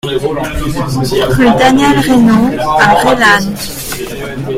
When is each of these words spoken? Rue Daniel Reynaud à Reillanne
Rue 1.29 1.45
Daniel 1.59 1.99
Reynaud 1.99 2.57
à 2.59 2.93
Reillanne 3.03 3.55